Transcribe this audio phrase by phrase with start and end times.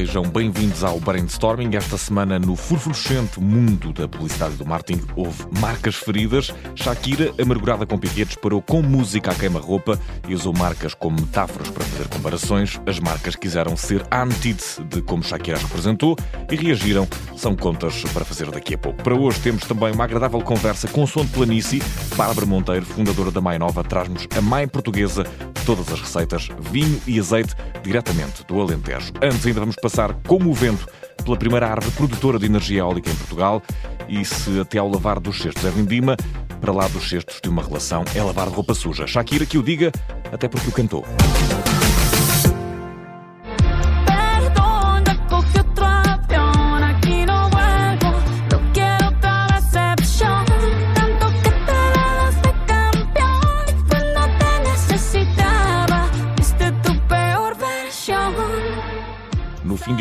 [0.00, 1.76] sejam bem-vindos ao Brainstorming.
[1.76, 6.54] Esta semana, no furfurcente mundo da publicidade do marketing, houve marcas feridas.
[6.74, 11.84] Shakira, amargurada com piquetes, parou com música à queima-roupa e usou marcas como metáforas para
[11.84, 12.80] fazer comparações.
[12.86, 16.16] As marcas quiseram ser a de como Shakira as representou
[16.50, 17.06] e reagiram.
[17.36, 19.02] São contas para fazer daqui a pouco.
[19.02, 21.82] Para hoje temos também uma agradável conversa com som de planície.
[22.16, 25.26] Bárbara Monteiro, fundadora da Mai Nova, traz-nos a Mai Portuguesa
[25.66, 29.12] todas as receitas, vinho e azeite diretamente do Alentejo.
[29.22, 29.89] Antes ainda vamos passar
[30.26, 30.88] como o vento
[31.24, 33.62] pela primeira árvore produtora de energia eólica em Portugal
[34.08, 36.16] e se até ao lavar dos cestos é vindima,
[36.60, 39.06] para lá dos cestos de uma relação é lavar roupa suja.
[39.06, 39.92] Shakira que o diga,
[40.32, 41.04] até porque o cantou.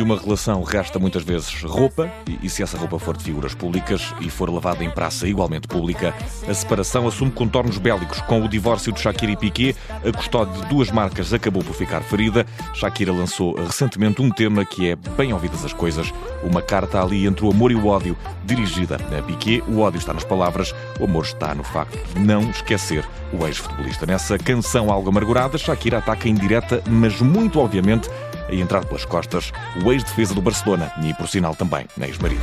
[0.10, 4.28] Uma relação resta muitas vezes roupa, e, se essa roupa for de figuras públicas e
[4.28, 6.16] for lavada em praça igualmente pública,
[6.48, 8.20] a separação assume contornos bélicos.
[8.22, 12.02] Com o divórcio de Shakira e Piqué, a custódia de duas marcas acabou por ficar
[12.02, 12.44] ferida.
[12.74, 16.12] Shakira lançou recentemente um tema que é bem ouvidas as coisas,
[16.44, 19.62] uma carta ali entre o amor e o ódio, dirigida a Piqué.
[19.68, 24.08] O ódio está nas palavras, o amor está no facto de não esquecer o ex-futebolista.
[24.08, 28.10] Nessa canção algo amargurada, Shakira ataca em direta, mas muito obviamente
[28.58, 29.52] a entrar pelas costas
[29.84, 32.42] o ex-defesa do Barcelona e, por sinal, também ex-marido.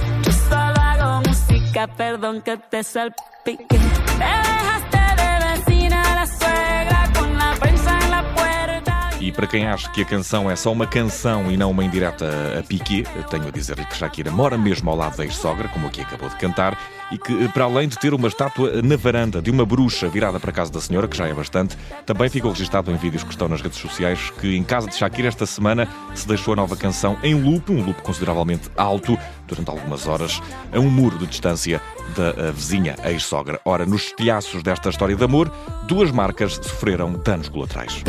[9.36, 12.26] Para quem acha que a canção é só uma canção e não uma indireta
[12.58, 16.00] a Piqué, tenho a dizer-lhe que Shakira mora mesmo ao lado da ex-sogra, como aqui
[16.00, 16.78] acabou de cantar,
[17.12, 20.50] e que, para além de ter uma estátua na varanda de uma bruxa virada para
[20.50, 23.46] a casa da senhora, que já é bastante, também ficou registado em vídeos que estão
[23.46, 27.18] nas redes sociais que, em casa de Shakira, esta semana se deixou a nova canção
[27.22, 31.80] em loop, um loop consideravelmente alto, durante algumas horas, a um muro de distância
[32.14, 33.60] da vizinha ex-sogra.
[33.64, 35.50] Ora, nos estilhaços desta história de amor,
[35.86, 38.02] duas marcas sofreram danos colaterais.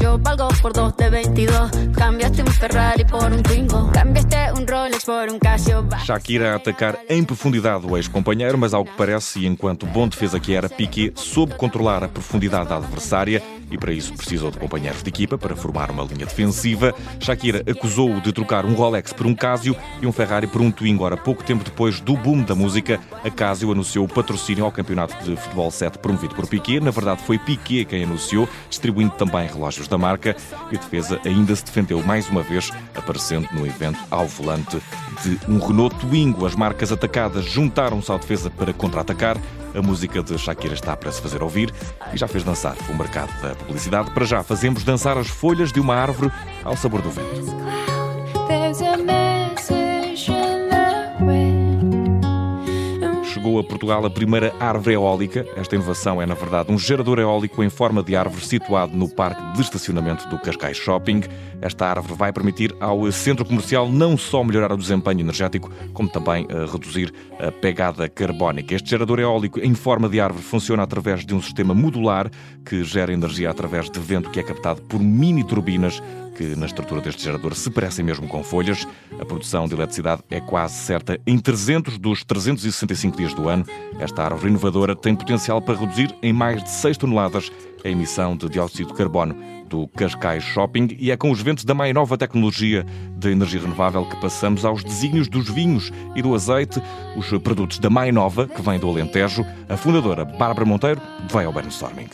[0.00, 1.70] Yo valgo por dos de 22.
[1.96, 3.90] Cambiaste un Ferrari por un Twingo.
[3.90, 5.86] Cambiaste un Rolex por un Casio.
[6.04, 10.38] Shakira a atacar em profundidade o ex-companheiro, mas ao que parece, e enquanto bom defesa
[10.38, 15.02] que era, Piquet soube controlar a profundidade da adversária e para isso precisou de companheiros
[15.02, 16.94] de equipa para formar uma linha defensiva.
[17.20, 21.04] Shakira acusou-o de trocar um Rolex por um Casio e um Ferrari por um Twingo.
[21.04, 25.16] Ora, pouco tempo depois do boom da música, a Casio anunciou o patrocínio ao campeonato
[25.24, 26.80] de futebol 7 promovido por Piquet.
[26.80, 30.36] Na verdade, foi Piquet quem anunciou, distribuindo também relógios da marca
[30.70, 34.80] e a defesa ainda se defendeu mais uma vez, aparecendo no evento ao volante
[35.22, 36.46] de um Renault Twingo.
[36.46, 39.36] As marcas atacadas juntaram-se à defesa para contra-atacar.
[39.74, 41.72] A música de Shakira está para se fazer ouvir
[42.12, 44.10] e já fez dançar o mercado da publicidade.
[44.10, 46.32] Para já, fazemos dançar as folhas de uma árvore
[46.64, 47.97] ao sabor do vento.
[53.48, 55.46] Chegou a Portugal a primeira árvore eólica.
[55.56, 59.40] Esta inovação é, na verdade, um gerador eólico em forma de árvore situado no parque
[59.54, 61.22] de estacionamento do Cascais Shopping.
[61.62, 66.44] Esta árvore vai permitir ao centro comercial não só melhorar o desempenho energético, como também
[66.44, 68.74] uh, reduzir a pegada carbónica.
[68.74, 72.30] Este gerador eólico em forma de árvore funciona através de um sistema modular
[72.66, 76.02] que gera energia através de vento que é captado por mini turbinas
[76.38, 78.86] que na estrutura deste gerador se parecem mesmo com folhas.
[79.20, 83.66] A produção de eletricidade é quase certa em 300 dos 365 dias do ano.
[83.98, 87.50] Esta árvore inovadora tem potencial para reduzir em mais de 6 toneladas
[87.84, 89.34] a emissão de dióxido de carbono
[89.68, 94.04] do Cascais Shopping e é com os ventos da mais nova tecnologia de energia renovável
[94.04, 96.80] que passamos aos desígnios dos vinhos e do azeite,
[97.16, 99.44] os produtos da mais nova, que vem do Alentejo.
[99.68, 102.08] A fundadora Bárbara Monteiro vai ao brainstorming.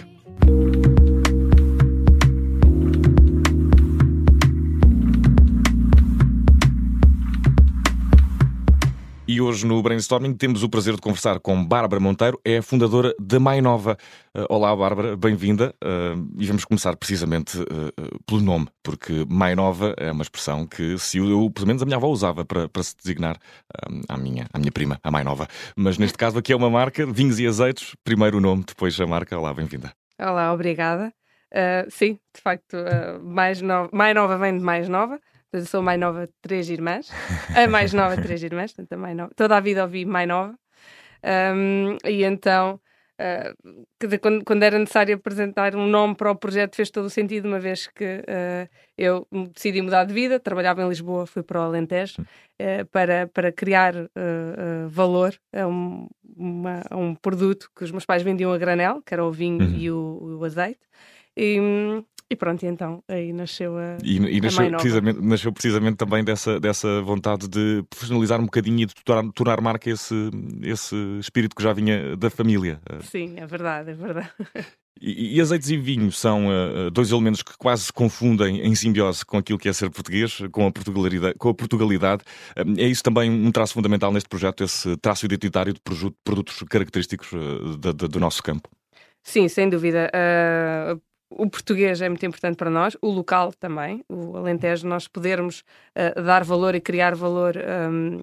[9.54, 13.38] Hoje no Brainstorming temos o prazer de conversar com Bárbara Monteiro, é a fundadora da
[13.38, 13.96] Mai Nova.
[14.36, 15.72] Uh, olá, Bárbara, bem-vinda.
[15.80, 20.98] Uh, e vamos começar precisamente uh, pelo nome, porque Mai Nova é uma expressão que,
[20.98, 23.38] se eu, pelo menos a minha avó usava para, para se designar
[24.08, 25.46] à, minha, à minha prima, a Mai Nova.
[25.76, 29.06] Mas neste caso aqui é uma marca, vinhos e azeites, primeiro o nome, depois a
[29.06, 29.38] marca.
[29.38, 29.92] Olá, bem-vinda.
[30.20, 31.12] Olá, obrigada.
[31.90, 32.76] sim, de facto,
[33.22, 33.88] mais, no...
[33.92, 35.20] mais nova vem de mais nova.
[35.54, 37.08] Eu sou mais nova de três irmãs.
[37.54, 39.32] A mais nova de três irmãs, portanto, a mais nova.
[39.36, 40.58] Toda a vida ouvi mais nova.
[41.54, 42.80] Um, e então,
[43.20, 47.46] uh, quando, quando, era necessário apresentar um nome para o projeto, fez todo o sentido,
[47.46, 48.68] uma vez que uh,
[48.98, 53.52] eu decidi mudar de vida, trabalhava em Lisboa, fui para o Alentejo, uh, para, para
[53.52, 53.94] criar
[54.88, 59.14] valor a um, uma, a um produto que os meus pais vendiam a granel, que
[59.14, 59.76] era o vinho uhum.
[59.76, 60.80] e o, o azeite.
[61.36, 61.60] E,
[62.34, 63.96] E pronto, e então aí nasceu a.
[64.02, 68.86] E, e nasceu, precisamente, nasceu precisamente também dessa, dessa vontade de profissionalizar um bocadinho e
[68.86, 70.30] de tornar, tornar marca esse,
[70.62, 72.80] esse espírito que já vinha da família.
[73.02, 74.32] Sim, é verdade, é verdade.
[75.00, 79.24] E, e, azeites e vinho são uh, dois elementos que quase se confundem em simbiose
[79.24, 81.34] com aquilo que é ser português, com a Portugalidade.
[81.38, 82.22] Com a Portugalidade.
[82.58, 85.80] Uh, é isso também um traço fundamental neste projeto, esse traço identitário de
[86.24, 88.68] produtos característicos uh, de, de, do nosso campo?
[89.22, 90.10] Sim, sem dúvida.
[91.30, 95.64] O português é muito importante para nós, o local também, o Alentejo, nós podermos
[96.24, 98.20] dar valor e criar valor um,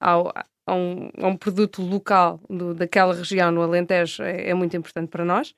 [0.00, 0.32] ao,
[0.66, 5.08] a, um, a um, produto local do, daquela região no Alentejo é, é muito importante
[5.10, 5.54] para nós.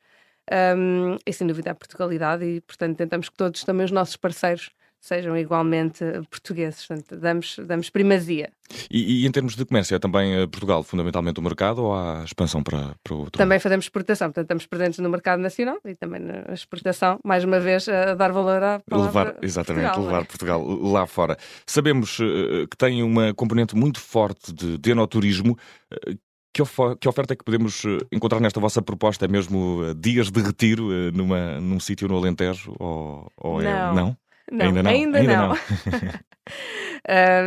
[0.77, 4.71] Um, e sem dúvida a Portugalidade, e portanto tentamos que todos também os nossos parceiros
[5.03, 8.53] sejam igualmente portugueses, portanto damos, damos primazia.
[8.89, 12.23] E, e, em termos de comércio, é também eh, Portugal fundamentalmente o mercado ou há
[12.25, 13.37] expansão para, para outro?
[13.37, 17.59] Também fazemos exportação, portanto estamos presentes no mercado nacional e também na exportação, mais uma
[17.59, 20.25] vez a dar valor à levar Exatamente, Portugal, levar é?
[20.25, 21.37] Portugal lá fora.
[21.67, 25.59] Sabemos uh, que tem uma componente muito forte de, de enoturismo,
[25.93, 26.17] uh,
[26.53, 26.63] que,
[27.01, 29.25] que, oferta é que podemos eh, encontrar nesta vossa proposta?
[29.25, 32.75] É mesmo eh, dias de retiro eh, numa, num sítio no Alentejo?
[32.79, 33.71] Ou, ou não.
[33.71, 34.17] É, não?
[34.53, 34.67] Não?
[34.67, 34.91] Ainda não.
[34.91, 35.49] Ainda, ainda não.
[35.49, 35.55] não.
[35.55, 35.59] uh,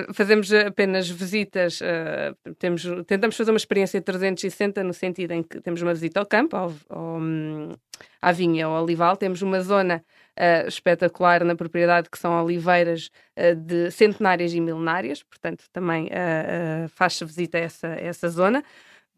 [0.13, 5.81] fazemos apenas visitas, uh, temos, tentamos fazer uma experiência 360 no sentido em que temos
[5.81, 7.19] uma visita ao campo, ao, ao,
[8.21, 10.03] à vinha, ao olival, temos uma zona
[10.37, 13.09] uh, espetacular na propriedade que são oliveiras
[13.57, 16.09] de centenárias e milenárias, portanto também
[16.89, 18.63] faz-se visita a essa, a essa zona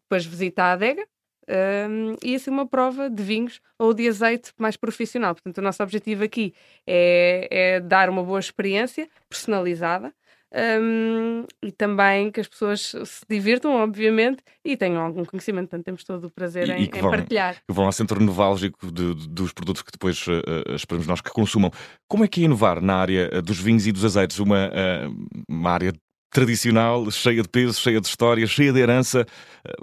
[0.08, 1.06] depois visita a adega
[1.48, 5.34] um, e assim uma prova de vinhos ou de azeite mais profissional.
[5.34, 6.54] Portanto, o nosso objetivo aqui
[6.86, 10.12] é, é dar uma boa experiência personalizada
[10.50, 15.68] um, e também que as pessoas se divirtam, obviamente, e tenham algum conhecimento.
[15.68, 17.56] Portanto, temos todo o prazer e, em, e que vão, partilhar.
[17.66, 21.30] Que vão ao centro nevrálgico de, de, dos produtos que depois uh, esperamos nós que
[21.30, 21.70] consumam.
[22.08, 24.38] Como é que é inovar na área dos vinhos e dos azeites?
[24.38, 25.92] Uma, uh, uma área
[26.30, 29.26] tradicional, cheia de peso, cheia de história, cheia de herança.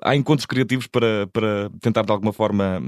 [0.02, 2.82] Há encontros criativos para, para tentar de alguma forma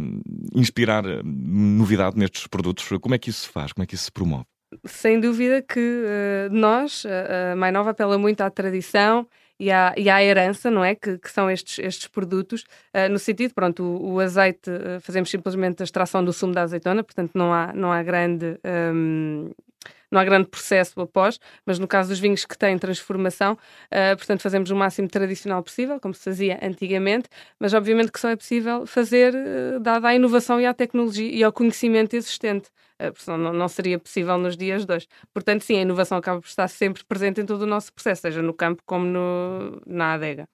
[0.53, 2.87] inspirar novidade nestes produtos.
[3.01, 3.73] Como é que isso se faz?
[3.73, 4.45] Como é que isso se promove?
[4.85, 9.25] Sem dúvida que uh, nós, a Mais Nova, apela muito à tradição
[9.59, 10.93] e à, e à herança, não é?
[10.93, 12.63] Que, que são estes, estes produtos,
[12.93, 16.63] uh, no sentido, pronto, o, o azeite, uh, fazemos simplesmente a extração do sumo da
[16.63, 18.59] azeitona, portanto não há, não há grande.
[18.93, 19.51] Um,
[20.11, 24.41] não há grande processo após, mas no caso dos vinhos que têm transformação, uh, portanto,
[24.41, 28.85] fazemos o máximo tradicional possível, como se fazia antigamente, mas obviamente que só é possível
[28.85, 32.69] fazer uh, dada a inovação e à tecnologia e ao conhecimento existente.
[32.99, 35.07] Uh, não, não seria possível nos dias de hoje.
[35.31, 38.41] Portanto, sim, a inovação acaba por estar sempre presente em todo o nosso processo, seja
[38.41, 40.47] no campo como no, na adega.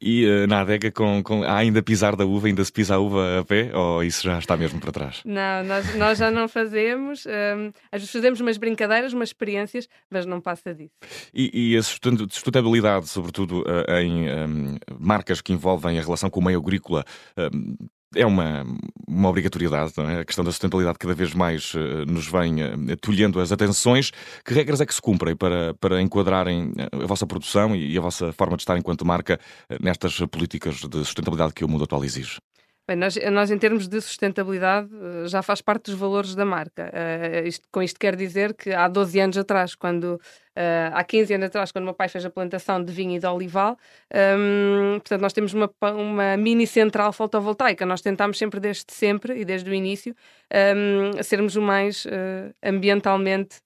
[0.00, 2.98] E uh, na adega, com, com, há ainda pisar da uva, ainda se pisa a
[2.98, 5.20] uva a pé, ou isso já está mesmo para trás?
[5.26, 7.26] Não, nós, nós já não fazemos.
[7.26, 10.94] Um, às vezes fazemos umas brincadeiras, umas experiências, mas não passa disso.
[11.32, 16.44] E, e a sustentabilidade, sobretudo uh, em um, marcas que envolvem a relação com o
[16.44, 17.04] meio agrícola,
[17.36, 17.76] um,
[18.14, 18.66] é uma,
[19.06, 20.20] uma obrigatoriedade, não é?
[20.20, 24.10] A questão da sustentabilidade cada vez mais uh, nos vem uh, tolhendo as atenções.
[24.44, 28.00] Que regras é que se cumprem para, para enquadrarem a vossa produção e, e a
[28.00, 29.38] vossa forma de estar enquanto marca
[29.70, 32.38] uh, nestas políticas de sustentabilidade que o mundo atual exige?
[32.90, 36.90] Bem, nós, nós, em termos de sustentabilidade, eh, já faz parte dos valores da marca.
[36.92, 40.20] Uh, isto, com isto quer dizer que há 12 anos atrás, quando uh,
[40.92, 43.26] há 15 anos atrás, quando o meu pai fez a plantação de vinho e de
[43.28, 43.76] olival,
[44.12, 47.86] um, portanto, nós temos uma, uma mini central fotovoltaica.
[47.86, 50.12] Nós tentámos sempre, desde sempre e desde o início,
[50.52, 53.60] um, sermos o mais uh, ambientalmente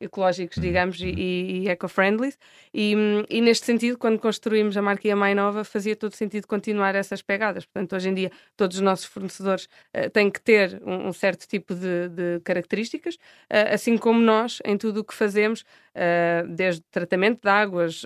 [0.00, 0.62] ecológicos, uhum.
[0.62, 1.08] digamos, uhum.
[1.08, 2.32] e, e eco-friendly.
[2.72, 2.94] E,
[3.28, 7.64] e, neste sentido, quando construímos a marca Mai Nova, fazia todo sentido continuar essas pegadas.
[7.64, 11.46] Portanto, hoje em dia, todos os nossos fornecedores uh, têm que ter um, um certo
[11.46, 15.64] tipo de, de características, uh, assim como nós, em tudo o que fazemos,
[15.98, 18.04] uh, desde tratamento de águas,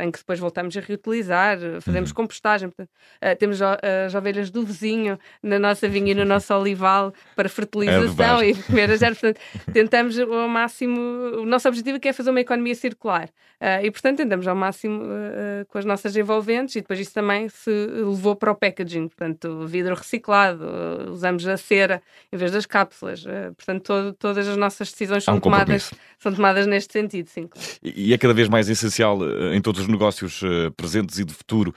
[0.00, 2.16] em que depois voltamos a reutilizar, fazemos uhum.
[2.16, 2.70] compostagem.
[2.70, 2.90] Portanto,
[3.38, 8.50] temos as ovelhas do vizinho na nossa vinha e no nosso olival para fertilização é
[8.50, 9.18] e comer ervas.
[9.18, 9.40] Portanto,
[9.72, 11.00] tentamos ao máximo
[11.42, 13.28] o nosso objetivo é fazer uma economia circular
[13.60, 17.48] uh, e, portanto, tentamos ao máximo uh, com as nossas envolventes e depois isso também
[17.48, 22.66] se levou para o packaging, portanto, vidro reciclado, uh, usamos a cera em vez das
[22.66, 23.24] cápsulas,
[23.56, 27.48] portanto, todo, todas as nossas decisões são, um tomadas, são tomadas neste sentido, sim.
[27.82, 29.18] E é cada vez mais essencial
[29.52, 30.40] em todos os negócios
[30.76, 31.74] presentes e de futuro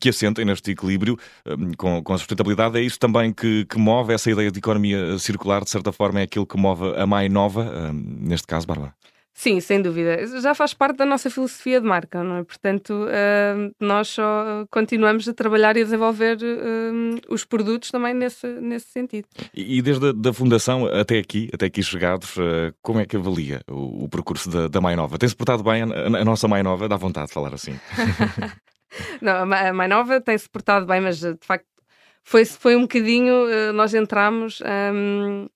[0.00, 1.18] que assentem neste equilíbrio
[1.76, 2.78] com, com a sustentabilidade.
[2.78, 6.22] É isso também que, que move essa ideia de economia circular, de certa forma, é
[6.22, 8.94] aquilo que move a mais nova, neste caso, Bárbara.
[9.38, 10.26] Sim, sem dúvida.
[10.40, 12.42] Já faz parte da nossa filosofia de marca, não é?
[12.42, 18.46] Portanto, uh, nós só continuamos a trabalhar e a desenvolver uh, os produtos também nesse,
[18.46, 19.28] nesse sentido.
[19.52, 23.60] E, desde a da fundação até aqui, até aqui chegados, uh, como é que avalia
[23.68, 25.18] o, o percurso da, da Mai Nova?
[25.18, 26.88] Tem-se portado bem a, a, nossa Mai Nova?
[26.88, 27.78] Dá vontade de falar assim.
[29.20, 31.66] não, a Mai Nova tem-se portado bem, mas de facto
[32.24, 33.74] foi, foi um bocadinho.
[33.74, 34.62] nós entramos.
[34.62, 35.46] Um,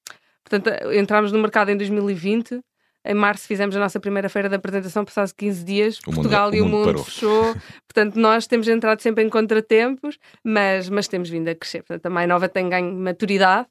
[0.44, 2.60] portanto, entramos no mercado em 2020
[3.04, 6.57] em março fizemos a nossa primeira feira de apresentação, passados 15 dias, o Portugal mundo,
[6.57, 7.54] e o mundo, mundo fechou.
[7.88, 11.83] Portanto, nós temos entrado sempre em contratempos, mas, mas temos vindo a crescer.
[11.83, 13.69] Portanto, a Mais Nova tem ganho maturidade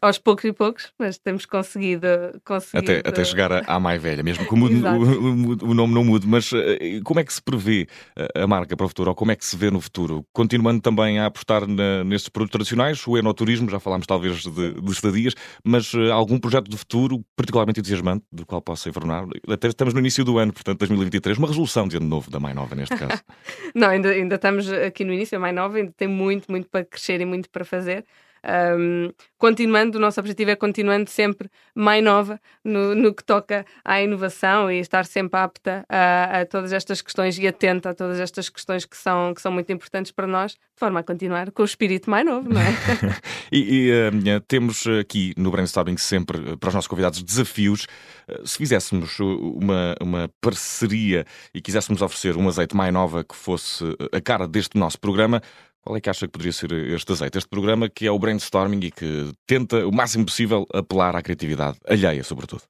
[0.00, 2.06] aos poucos e poucos, mas temos conseguido.
[2.44, 2.92] conseguido...
[2.92, 6.26] Até, até chegar à mais velha, mesmo que o, o, o, nome não mude.
[6.26, 9.32] Mas eh, como é que se prevê eh, a marca para o futuro, ou como
[9.32, 10.24] é que se vê no futuro?
[10.32, 14.92] Continuando também a apostar na, nestes produtos tradicionais, o enoturismo, já falámos talvez de, de
[14.92, 19.24] estadias, mas uh, algum projeto de futuro particularmente entusiasmante, do qual possa informar?
[19.48, 22.54] Até estamos no início do ano, portanto, 2023, uma resolução de ano novo da Mais
[22.54, 23.22] Nova, neste caso.
[23.74, 26.84] não, ainda, ainda estamos aqui no início, a Mais Nova ainda tem muito, muito para
[26.84, 28.04] crescer e muito para fazer.
[28.44, 34.00] Um, continuando, o nosso objetivo é continuando sempre mais nova no, no, que toca à
[34.00, 38.48] inovação e estar sempre apta a, a, todas estas questões e atenta a todas estas
[38.48, 41.64] questões que são, que são muito importantes para nós, de forma a continuar com o
[41.64, 42.66] espírito mais novo, não é?
[43.50, 47.86] e, e uh, temos aqui no Brainstorming sempre eh, para os nossos convidados desafios.
[48.28, 53.84] Uh, se fizéssemos uma, uma parceria e quiséssemos oferecer um azeite mais nova que fosse
[54.12, 55.42] a cara deste nosso programa,
[55.88, 57.38] qual é que acha que poderia ser este azeite?
[57.38, 61.78] Este programa que é o brainstorming e que tenta o máximo possível apelar à criatividade
[61.88, 62.60] alheia, sobretudo.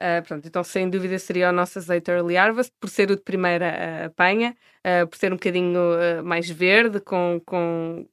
[0.00, 3.22] Uh, pronto, então sem dúvida seria o nosso azeite Early Harvest, por ser o de
[3.22, 5.72] primeira uh, apanha, uh, por ser um bocadinho
[6.24, 8.04] mais verde, com, com...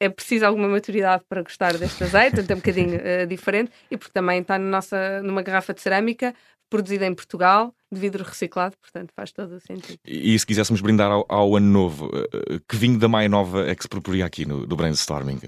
[0.00, 4.12] é preciso alguma maturidade para gostar deste azeite, então é um bocadinho diferente, e porque
[4.12, 6.34] também está nossa, numa garrafa de cerâmica,
[6.68, 9.98] produzida em Portugal, de vidro reciclado, portanto faz todo o sentido.
[10.04, 13.68] E, e se quiséssemos brindar ao, ao, ano novo, eh, que vinho da Mai Nova
[13.68, 15.40] é que se proporia aqui no, no brainstorming?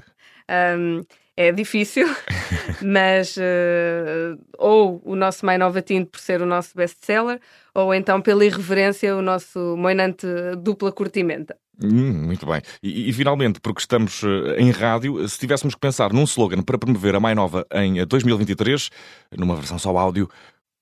[0.51, 1.03] Um,
[1.37, 2.07] é difícil,
[2.83, 7.41] mas uh, ou o nosso Mai Nova Tinto por ser o nosso best-seller,
[7.75, 10.27] ou então pela irreverência o nosso moinante
[10.63, 11.57] dupla curtimenta.
[11.81, 12.61] Hum, muito bem.
[12.83, 16.77] E, e, finalmente, porque estamos uh, em rádio, se tivéssemos que pensar num slogan para
[16.77, 18.91] promover a Mai Nova em 2023,
[19.37, 20.29] numa versão só áudio,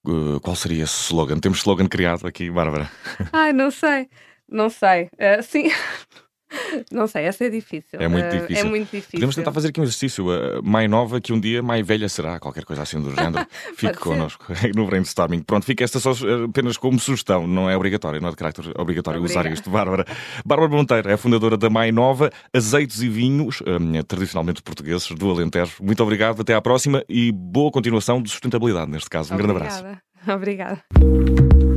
[0.07, 1.41] Uh, qual seria esse slogan?
[1.41, 2.89] Temos slogan criado aqui, Bárbara?
[3.33, 4.09] Ai, não sei.
[4.49, 5.11] Não sei.
[5.15, 5.71] Uh, sim.
[6.91, 7.99] Não sei, essa é difícil.
[8.01, 8.65] É muito eh, difícil.
[8.67, 9.11] É muito difícil.
[9.13, 10.27] Podemos tentar fazer aqui um exercício.
[10.27, 13.47] Uh, mais nova que um dia mais velha será, qualquer coisa assim do género.
[13.75, 15.43] Fique connosco no brainstorming.
[15.43, 16.13] Pronto, fica esta só
[16.45, 19.49] apenas como sugestão, não é obrigatório, não é de carácter obrigatório Obrigada.
[19.49, 20.05] usar isto, Bárbara.
[20.45, 25.83] Bárbara Monteiro é fundadora da Mai Nova, azeites e vinhos, um, tradicionalmente portugueses, do Alentejo.
[25.83, 29.33] Muito obrigado, até à próxima e boa continuação de sustentabilidade, neste caso.
[29.33, 29.59] Um Obrigada.
[29.59, 30.03] grande abraço.
[30.29, 30.83] Obrigada.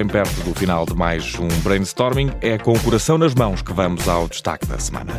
[0.00, 3.70] bem perto do final de mais um brainstorming, é com o coração nas mãos que
[3.70, 5.12] vamos ao destaque da semana.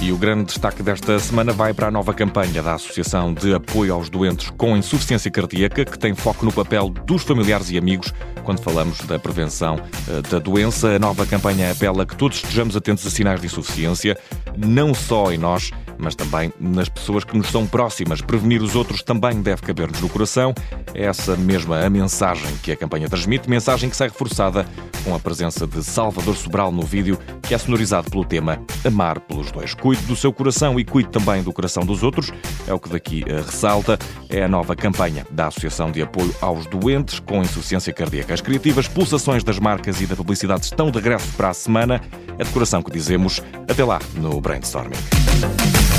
[0.00, 3.92] E o grande destaque desta semana vai para a nova campanha da Associação de Apoio
[3.92, 8.62] aos Doentes com Insuficiência Cardíaca, que tem foco no papel dos familiares e amigos quando
[8.62, 10.88] falamos da prevenção eh, da doença.
[10.88, 14.16] A nova campanha apela que todos estejamos atentos a sinais de insuficiência,
[14.56, 15.70] não só em nós,
[16.00, 18.20] mas também nas pessoas que nos são próximas.
[18.20, 20.54] Prevenir os outros também deve caber-nos no coração.
[20.94, 24.66] É essa mesma a mensagem que a campanha transmite, mensagem que sai reforçada
[25.04, 29.50] com a presença de Salvador Sobral no vídeo, que é sonorizado pelo tema Amar pelos
[29.50, 29.74] Dois.
[29.74, 32.32] Cuide do seu coração e cuide também do coração dos outros,
[32.66, 33.98] é o que daqui eh, ressalta.
[34.28, 38.34] É a nova campanha da Associação de Apoio aos Doentes com Insuficiência Cardíaca.
[38.34, 42.00] As criativas pulsações das marcas e da publicidade estão de regresso para a semana.
[42.38, 43.42] É de coração que dizemos.
[43.68, 45.89] Até lá no Brainstorming.